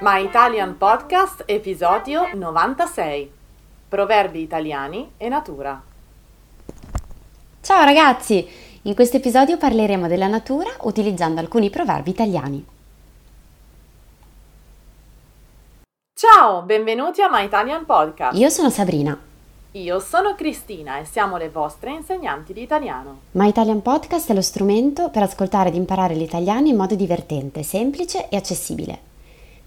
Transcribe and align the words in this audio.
My 0.00 0.24
Italian 0.24 0.78
Podcast, 0.78 1.42
episodio 1.44 2.34
96. 2.34 3.30
Proverbi 3.86 4.40
italiani 4.40 5.10
e 5.18 5.28
natura. 5.28 5.78
Ciao 7.60 7.84
ragazzi! 7.84 8.48
In 8.84 8.94
questo 8.94 9.18
episodio 9.18 9.58
parleremo 9.58 10.08
della 10.08 10.26
natura 10.26 10.70
utilizzando 10.84 11.40
alcuni 11.40 11.68
proverbi 11.68 12.08
italiani. 12.08 12.64
Ciao, 16.14 16.62
benvenuti 16.62 17.20
a 17.20 17.28
My 17.30 17.44
Italian 17.44 17.84
Podcast. 17.84 18.38
Io 18.38 18.48
sono 18.48 18.70
Sabrina. 18.70 19.20
Io 19.72 20.00
sono 20.00 20.34
Cristina 20.34 20.98
e 20.98 21.04
siamo 21.04 21.36
le 21.36 21.50
vostre 21.50 21.90
insegnanti 21.90 22.54
di 22.54 22.62
italiano. 22.62 23.20
My 23.32 23.48
Italian 23.48 23.82
Podcast 23.82 24.30
è 24.30 24.34
lo 24.34 24.40
strumento 24.40 25.10
per 25.10 25.24
ascoltare 25.24 25.68
ed 25.68 25.74
imparare 25.74 26.14
l'italiano 26.14 26.68
in 26.68 26.76
modo 26.76 26.94
divertente, 26.94 27.62
semplice 27.62 28.30
e 28.30 28.36
accessibile. 28.36 29.08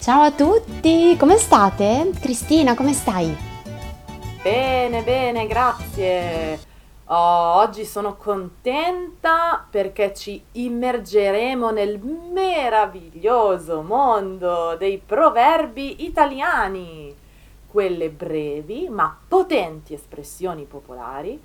Ciao 0.00 0.22
a 0.22 0.32
tutti, 0.32 1.14
come 1.18 1.36
state? 1.36 2.12
Cristina, 2.18 2.74
come 2.74 2.94
stai? 2.94 3.36
Bene, 4.42 5.02
bene, 5.02 5.46
grazie. 5.46 6.58
Oh, 7.04 7.56
oggi 7.56 7.84
sono 7.84 8.16
contenta 8.16 9.66
perché 9.68 10.14
ci 10.14 10.42
immergeremo 10.52 11.70
nel 11.70 11.98
meraviglioso 11.98 13.82
mondo 13.82 14.74
dei 14.78 15.02
proverbi 15.04 16.02
italiani, 16.06 17.14
quelle 17.66 18.08
brevi 18.08 18.88
ma 18.88 19.14
potenti 19.28 19.92
espressioni 19.92 20.64
popolari 20.64 21.38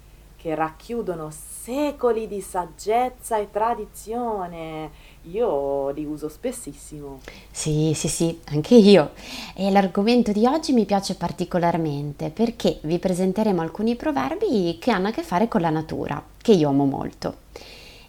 che 0.45 0.53
racchiudono 0.53 1.31
secoli 1.31 2.27
di 2.27 2.39
saggezza 2.39 3.39
e 3.39 3.49
tradizione. 3.49 4.91
Io 5.31 5.89
li 5.89 6.05
uso 6.05 6.29
spessissimo. 6.29 7.21
Sì, 7.49 7.93
sì, 7.95 8.07
sì, 8.07 8.39
anche 8.49 8.75
io. 8.75 9.13
E 9.55 9.71
l'argomento 9.71 10.31
di 10.31 10.45
oggi 10.45 10.71
mi 10.71 10.85
piace 10.85 11.15
particolarmente 11.15 12.29
perché 12.29 12.77
vi 12.83 12.99
presenteremo 12.99 13.59
alcuni 13.59 13.95
proverbi 13.95 14.77
che 14.79 14.91
hanno 14.91 15.07
a 15.07 15.11
che 15.11 15.23
fare 15.23 15.47
con 15.47 15.61
la 15.61 15.71
natura, 15.71 16.23
che 16.39 16.51
io 16.51 16.69
amo 16.69 16.85
molto. 16.85 17.37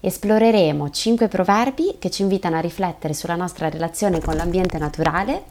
Esploreremo 0.01 0.91
cinque 0.91 1.29
proverbi 1.29 1.97
che 1.99 2.11
ci 2.11 2.21
invitano 2.21 2.57
a 2.57 2.61
riflettere 2.61 3.15
sulla 3.15 3.35
nostra 3.35 3.71
relazione 3.71 4.21
con 4.21 4.37
l'ambiente 4.37 4.77
naturale 4.77 5.45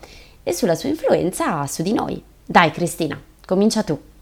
e 0.44 0.54
sulla 0.54 0.76
sua 0.76 0.90
influenza 0.90 1.66
su 1.66 1.82
di 1.82 1.94
noi. 1.94 2.24
Dai 2.46 2.70
Cristina, 2.70 3.20
comincia 3.44 3.82
tu. 3.82 4.14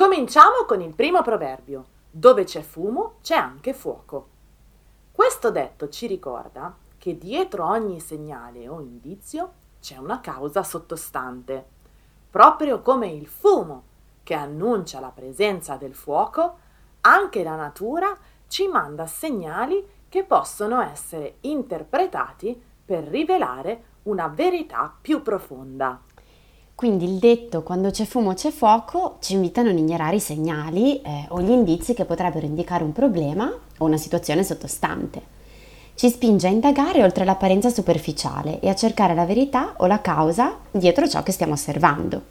Cominciamo 0.00 0.64
con 0.66 0.80
il 0.80 0.94
primo 0.94 1.20
proverbio. 1.20 1.84
Dove 2.10 2.44
c'è 2.44 2.62
fumo 2.62 3.16
c'è 3.20 3.34
anche 3.34 3.74
fuoco. 3.74 4.28
Questo 5.12 5.50
detto 5.50 5.90
ci 5.90 6.06
ricorda 6.06 6.74
che 6.96 7.18
dietro 7.18 7.66
ogni 7.66 8.00
segnale 8.00 8.66
o 8.66 8.80
indizio 8.80 9.52
c'è 9.78 9.98
una 9.98 10.20
causa 10.20 10.62
sottostante, 10.62 11.66
proprio 12.30 12.80
come 12.80 13.08
il 13.08 13.26
fumo 13.26 13.82
che 14.22 14.32
annuncia 14.32 15.00
la 15.00 15.10
presenza 15.10 15.76
del 15.76 15.94
fuoco, 15.94 16.56
anche 17.02 17.42
la 17.42 17.56
natura 17.56 18.16
ci 18.48 18.68
manda 18.68 19.06
segnali 19.06 19.86
che 20.08 20.24
possono 20.24 20.80
essere 20.80 21.36
interpretati 21.40 22.58
per 22.86 23.04
rivelare 23.04 23.98
una 24.04 24.28
verità 24.28 24.96
più 24.98 25.20
profonda. 25.20 26.00
Quindi 26.80 27.04
il 27.04 27.18
detto 27.18 27.62
quando 27.62 27.90
c'è 27.90 28.06
fumo 28.06 28.32
c'è 28.32 28.50
fuoco 28.50 29.16
ci 29.20 29.34
invita 29.34 29.60
a 29.60 29.64
non 29.64 29.76
ignorare 29.76 30.16
i 30.16 30.18
segnali 30.18 31.02
eh, 31.02 31.26
o 31.28 31.42
gli 31.42 31.50
indizi 31.50 31.92
che 31.92 32.06
potrebbero 32.06 32.46
indicare 32.46 32.82
un 32.82 32.92
problema 32.92 33.52
o 33.76 33.84
una 33.84 33.98
situazione 33.98 34.42
sottostante. 34.42 35.20
Ci 35.94 36.08
spinge 36.08 36.46
a 36.46 36.50
indagare 36.50 37.02
oltre 37.02 37.26
l'apparenza 37.26 37.68
superficiale 37.68 38.60
e 38.60 38.70
a 38.70 38.74
cercare 38.74 39.12
la 39.12 39.26
verità 39.26 39.74
o 39.76 39.84
la 39.84 40.00
causa 40.00 40.56
dietro 40.70 41.06
ciò 41.06 41.22
che 41.22 41.32
stiamo 41.32 41.52
osservando. 41.52 42.22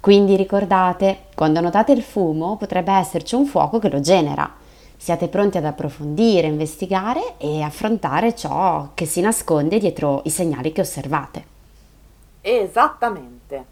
Quindi 0.00 0.34
ricordate, 0.34 1.26
quando 1.36 1.60
notate 1.60 1.92
il 1.92 2.02
fumo 2.02 2.56
potrebbe 2.56 2.90
esserci 2.94 3.36
un 3.36 3.46
fuoco 3.46 3.78
che 3.78 3.90
lo 3.90 4.00
genera. 4.00 4.52
Siate 4.96 5.28
pronti 5.28 5.56
ad 5.56 5.64
approfondire, 5.66 6.48
investigare 6.48 7.34
e 7.38 7.62
affrontare 7.62 8.34
ciò 8.34 8.88
che 8.94 9.06
si 9.06 9.20
nasconde 9.20 9.78
dietro 9.78 10.22
i 10.24 10.30
segnali 10.30 10.72
che 10.72 10.80
osservate. 10.80 11.57
Esattamente. 12.40 13.66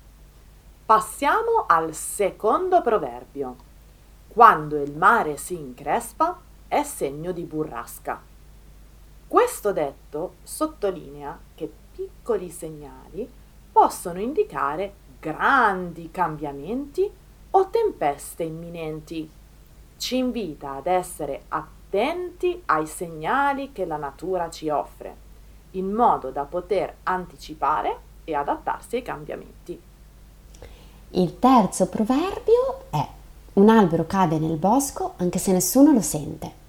Passiamo 0.84 1.66
al 1.68 1.94
secondo 1.94 2.82
proverbio. 2.82 3.56
Quando 4.26 4.82
il 4.82 4.92
mare 4.96 5.36
si 5.36 5.54
increspa 5.54 6.36
è 6.66 6.82
segno 6.82 7.30
di 7.30 7.44
burrasca. 7.44 8.20
Questo 9.28 9.72
detto 9.72 10.34
sottolinea 10.42 11.38
che 11.54 11.72
piccoli 11.92 12.50
segnali 12.50 13.30
possono 13.70 14.20
indicare 14.20 14.94
grandi 15.20 16.10
cambiamenti 16.10 17.08
o 17.50 17.70
tempeste 17.70 18.42
imminenti. 18.42 19.30
Ci 19.96 20.16
invita 20.16 20.72
ad 20.72 20.86
essere 20.86 21.44
attenti 21.48 22.62
ai 22.66 22.86
segnali 22.86 23.70
che 23.70 23.84
la 23.84 23.96
natura 23.96 24.50
ci 24.50 24.68
offre, 24.68 25.16
in 25.72 25.92
modo 25.92 26.30
da 26.30 26.44
poter 26.44 26.96
anticipare 27.04 28.05
e 28.26 28.34
adattarsi 28.34 28.96
ai 28.96 29.02
cambiamenti. 29.02 29.80
Il 31.10 31.38
terzo 31.38 31.86
proverbio 31.86 32.84
è 32.90 33.06
un 33.54 33.68
albero 33.70 34.06
cade 34.06 34.38
nel 34.38 34.56
bosco 34.56 35.14
anche 35.16 35.38
se 35.38 35.52
nessuno 35.52 35.92
lo 35.92 36.02
sente. 36.02 36.64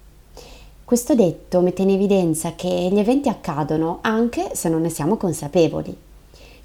Questo 0.84 1.14
detto 1.14 1.60
mette 1.60 1.82
in 1.82 1.90
evidenza 1.90 2.54
che 2.54 2.68
gli 2.68 2.98
eventi 2.98 3.28
accadono 3.28 3.98
anche 4.00 4.54
se 4.54 4.68
non 4.68 4.80
ne 4.80 4.88
siamo 4.88 5.16
consapevoli. 5.16 5.94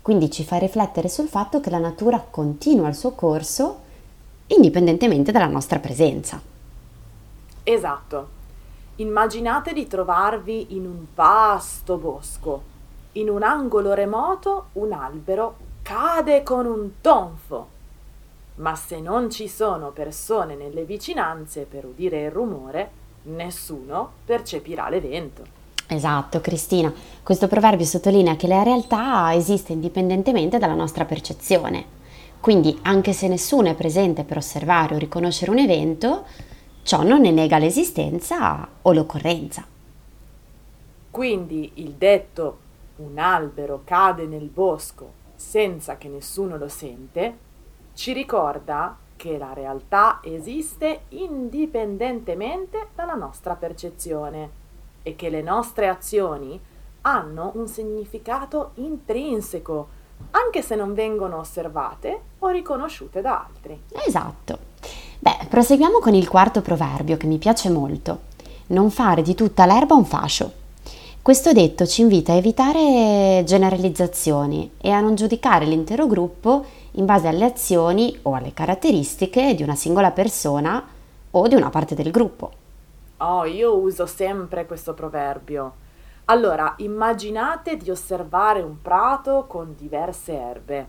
Quindi 0.01 0.29
ci 0.29 0.45
fa 0.45 0.57
riflettere 0.57 1.09
sul 1.09 1.27
fatto 1.27 1.59
che 1.59 1.69
la 1.69 1.79
natura 1.79 2.25
continua 2.29 2.87
il 2.87 2.95
suo 2.95 3.11
corso 3.11 3.79
indipendentemente 4.47 5.31
dalla 5.31 5.47
nostra 5.47 5.79
presenza. 5.79 6.39
Esatto. 7.63 8.27
Immaginate 8.97 9.73
di 9.73 9.87
trovarvi 9.87 10.75
in 10.75 10.85
un 10.85 11.05
vasto 11.15 11.97
bosco 11.97 12.71
in 13.13 13.29
un 13.29 13.43
angolo 13.43 13.93
remoto 13.93 14.67
un 14.73 14.91
albero 14.91 15.57
cade 15.81 16.43
con 16.43 16.65
un 16.65 17.01
tonfo. 17.01 17.67
Ma 18.55 18.75
se 18.75 18.99
non 18.99 19.29
ci 19.29 19.47
sono 19.47 19.89
persone 19.89 20.55
nelle 20.55 20.83
vicinanze 20.83 21.65
per 21.69 21.85
udire 21.85 22.23
il 22.23 22.31
rumore, 22.31 22.89
nessuno 23.23 24.11
percepirà 24.25 24.89
l'evento. 24.89 25.61
Esatto, 25.87 26.39
Cristina. 26.41 26.91
Questo 27.21 27.47
proverbio 27.47 27.85
sottolinea 27.85 28.35
che 28.35 28.47
la 28.47 28.63
realtà 28.63 29.33
esiste 29.33 29.73
indipendentemente 29.73 30.57
dalla 30.57 30.73
nostra 30.73 31.05
percezione. 31.05 32.01
Quindi, 32.39 32.77
anche 32.83 33.13
se 33.13 33.27
nessuno 33.27 33.69
è 33.69 33.75
presente 33.75 34.23
per 34.23 34.37
osservare 34.37 34.95
o 34.95 34.97
riconoscere 34.97 35.51
un 35.51 35.59
evento, 35.59 36.25
ciò 36.83 37.03
non 37.03 37.21
ne 37.21 37.31
nega 37.31 37.57
l'esistenza 37.57 38.67
o 38.81 38.91
l'occorrenza. 38.91 39.65
Quindi 41.09 41.71
il 41.75 41.91
detto 41.91 42.57
un 43.03 43.17
albero 43.17 43.81
cade 43.83 44.25
nel 44.25 44.47
bosco 44.47 45.21
senza 45.35 45.97
che 45.97 46.07
nessuno 46.07 46.57
lo 46.57 46.67
sente, 46.67 47.37
ci 47.93 48.13
ricorda 48.13 48.97
che 49.15 49.37
la 49.37 49.53
realtà 49.53 50.19
esiste 50.23 51.01
indipendentemente 51.09 52.87
dalla 52.95 53.13
nostra 53.13 53.55
percezione 53.55 54.61
e 55.03 55.15
che 55.15 55.29
le 55.29 55.41
nostre 55.41 55.87
azioni 55.87 56.59
hanno 57.01 57.51
un 57.55 57.67
significato 57.67 58.71
intrinseco, 58.75 59.87
anche 60.31 60.61
se 60.61 60.75
non 60.75 60.93
vengono 60.93 61.37
osservate 61.37 62.21
o 62.39 62.47
riconosciute 62.47 63.21
da 63.21 63.45
altri. 63.45 63.79
Esatto. 64.05 64.57
Beh, 65.19 65.47
proseguiamo 65.49 65.99
con 65.99 66.13
il 66.13 66.27
quarto 66.27 66.61
proverbio 66.61 67.17
che 67.17 67.27
mi 67.27 67.37
piace 67.37 67.69
molto. 67.69 68.31
Non 68.67 68.89
fare 68.89 69.21
di 69.21 69.35
tutta 69.35 69.65
l'erba 69.65 69.93
un 69.95 70.05
fascio. 70.05 70.62
Questo 71.23 71.53
detto 71.53 71.85
ci 71.85 72.01
invita 72.01 72.33
a 72.33 72.35
evitare 72.35 73.43
generalizzazioni 73.45 74.71
e 74.77 74.89
a 74.89 74.99
non 74.99 75.15
giudicare 75.15 75.63
l'intero 75.63 76.05
gruppo 76.05 76.65
in 76.91 77.05
base 77.05 77.29
alle 77.29 77.45
azioni 77.45 78.19
o 78.23 78.33
alle 78.33 78.53
caratteristiche 78.53 79.55
di 79.55 79.63
una 79.63 79.75
singola 79.75 80.11
persona 80.11 80.85
o 81.31 81.47
di 81.47 81.55
una 81.55 81.69
parte 81.69 81.95
del 81.95 82.11
gruppo. 82.11 82.51
Oh, 83.19 83.45
io 83.45 83.73
uso 83.73 84.05
sempre 84.05 84.65
questo 84.65 84.93
proverbio. 84.93 85.75
Allora, 86.25 86.73
immaginate 86.79 87.77
di 87.77 87.89
osservare 87.89 88.59
un 88.59 88.81
prato 88.81 89.45
con 89.47 89.75
diverse 89.77 90.37
erbe. 90.37 90.87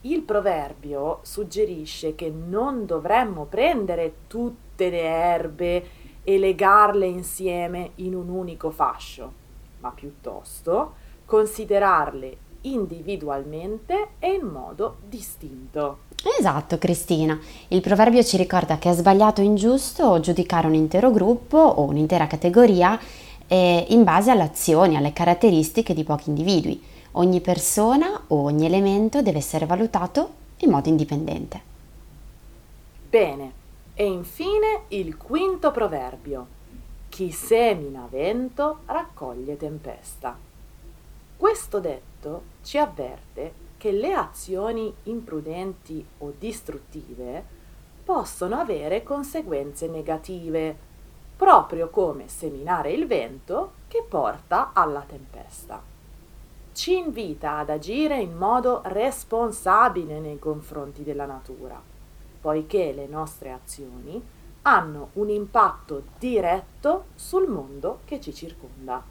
Il 0.00 0.22
proverbio 0.22 1.20
suggerisce 1.22 2.16
che 2.16 2.34
non 2.34 2.84
dovremmo 2.84 3.44
prendere 3.44 4.12
tutte 4.26 4.90
le 4.90 5.02
erbe 5.02 5.84
e 6.28 6.38
legarle 6.38 7.06
insieme 7.06 7.90
in 7.96 8.12
un 8.12 8.28
unico 8.28 8.70
fascio, 8.70 9.32
ma 9.78 9.90
piuttosto 9.90 10.94
considerarle 11.24 12.36
individualmente 12.62 14.08
e 14.18 14.32
in 14.32 14.44
modo 14.48 14.96
distinto. 15.08 15.98
Esatto, 16.36 16.78
Cristina. 16.78 17.38
Il 17.68 17.80
proverbio 17.80 18.24
ci 18.24 18.36
ricorda 18.36 18.76
che 18.76 18.90
è 18.90 18.92
sbagliato 18.92 19.40
o 19.40 19.44
ingiusto 19.44 20.18
giudicare 20.18 20.66
un 20.66 20.74
intero 20.74 21.12
gruppo 21.12 21.58
o 21.58 21.82
un'intera 21.82 22.26
categoria 22.26 22.98
eh, 23.46 23.86
in 23.90 24.02
base 24.02 24.32
alle 24.32 24.42
azioni, 24.42 24.96
alle 24.96 25.12
caratteristiche 25.12 25.94
di 25.94 26.02
pochi 26.02 26.30
individui. 26.30 26.82
Ogni 27.12 27.40
persona 27.40 28.22
o 28.26 28.42
ogni 28.42 28.66
elemento 28.66 29.22
deve 29.22 29.38
essere 29.38 29.64
valutato 29.64 30.30
in 30.58 30.70
modo 30.70 30.88
indipendente. 30.88 31.74
Bene, 33.08 33.55
e 33.98 34.04
infine 34.04 34.82
il 34.88 35.16
quinto 35.16 35.70
proverbio. 35.70 36.46
Chi 37.08 37.30
semina 37.32 38.06
vento 38.10 38.80
raccoglie 38.84 39.56
tempesta. 39.56 40.36
Questo 41.34 41.80
detto 41.80 42.42
ci 42.62 42.76
avverte 42.76 43.64
che 43.78 43.92
le 43.92 44.12
azioni 44.12 44.94
imprudenti 45.04 46.04
o 46.18 46.34
distruttive 46.38 47.42
possono 48.04 48.56
avere 48.56 49.02
conseguenze 49.02 49.86
negative, 49.88 50.76
proprio 51.34 51.88
come 51.88 52.28
seminare 52.28 52.92
il 52.92 53.06
vento 53.06 53.72
che 53.88 54.04
porta 54.06 54.72
alla 54.74 55.04
tempesta. 55.08 55.82
Ci 56.72 56.98
invita 56.98 57.56
ad 57.56 57.70
agire 57.70 58.20
in 58.20 58.36
modo 58.36 58.82
responsabile 58.84 60.20
nei 60.20 60.38
confronti 60.38 61.02
della 61.02 61.24
natura, 61.24 61.80
poiché 62.46 62.92
le 62.92 63.08
nostre 63.08 63.50
azioni 63.50 64.22
hanno 64.62 65.08
un 65.14 65.30
impatto 65.30 66.04
diretto 66.16 67.06
sul 67.16 67.48
mondo 67.48 68.02
che 68.04 68.20
ci 68.20 68.32
circonda. 68.32 69.02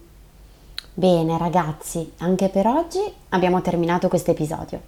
Bene 0.93 1.37
ragazzi, 1.37 2.13
anche 2.19 2.47
per 2.47 2.65
oggi 2.65 3.01
abbiamo 3.29 3.61
terminato 3.61 4.07
questo 4.07 4.31
episodio. 4.31 4.79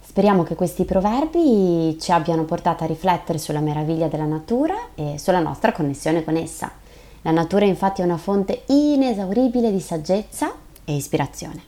Speriamo 0.00 0.44
che 0.44 0.54
questi 0.54 0.84
proverbi 0.84 1.98
ci 1.98 2.12
abbiano 2.12 2.44
portato 2.44 2.84
a 2.84 2.86
riflettere 2.86 3.38
sulla 3.38 3.58
meraviglia 3.58 4.06
della 4.06 4.24
natura 4.24 4.76
e 4.94 5.18
sulla 5.18 5.40
nostra 5.40 5.72
connessione 5.72 6.22
con 6.22 6.36
essa. 6.36 6.70
La 7.22 7.32
natura 7.32 7.64
infatti 7.64 8.02
è 8.02 8.04
una 8.04 8.18
fonte 8.18 8.62
inesauribile 8.66 9.72
di 9.72 9.80
saggezza 9.80 10.52
e 10.84 10.94
ispirazione. 10.94 11.60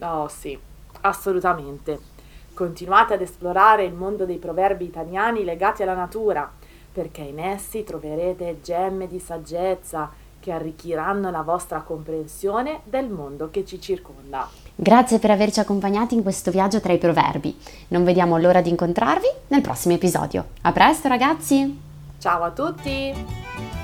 Oh 0.00 0.26
sì, 0.26 0.58
assolutamente. 1.02 2.13
Continuate 2.54 3.14
ad 3.14 3.20
esplorare 3.20 3.84
il 3.84 3.92
mondo 3.92 4.24
dei 4.24 4.38
proverbi 4.38 4.84
italiani 4.84 5.42
legati 5.42 5.82
alla 5.82 5.94
natura, 5.94 6.48
perché 6.92 7.20
in 7.22 7.40
essi 7.40 7.82
troverete 7.82 8.60
gemme 8.62 9.08
di 9.08 9.18
saggezza 9.18 10.10
che 10.38 10.52
arricchiranno 10.52 11.30
la 11.30 11.42
vostra 11.42 11.80
comprensione 11.80 12.80
del 12.84 13.08
mondo 13.08 13.50
che 13.50 13.64
ci 13.64 13.80
circonda. 13.80 14.48
Grazie 14.76 15.18
per 15.18 15.30
averci 15.30 15.58
accompagnati 15.58 16.14
in 16.14 16.22
questo 16.22 16.52
viaggio 16.52 16.80
tra 16.80 16.92
i 16.92 16.98
proverbi. 16.98 17.58
Non 17.88 18.04
vediamo 18.04 18.38
l'ora 18.38 18.60
di 18.60 18.70
incontrarvi 18.70 19.28
nel 19.48 19.60
prossimo 19.60 19.94
episodio. 19.94 20.46
A 20.62 20.70
presto 20.70 21.08
ragazzi! 21.08 21.80
Ciao 22.18 22.42
a 22.42 22.50
tutti! 22.50 23.83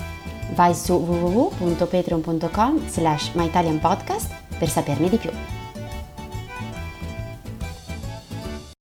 Vai 0.53 0.73
su 0.73 0.93
www.patreon.com 0.93 2.87
slash 2.87 3.33
myitalianpodcast 3.33 4.33
per 4.57 4.69
saperne 4.69 5.09
di 5.09 5.17
più. 5.17 5.60